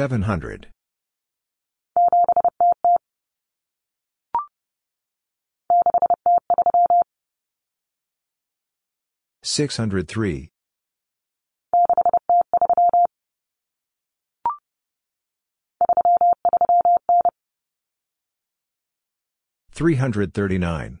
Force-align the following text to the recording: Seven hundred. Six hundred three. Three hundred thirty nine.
Seven 0.00 0.22
hundred. 0.22 0.68
Six 9.42 9.76
hundred 9.76 10.08
three. 10.08 10.48
Three 19.74 19.96
hundred 19.96 20.32
thirty 20.32 20.56
nine. 20.56 21.00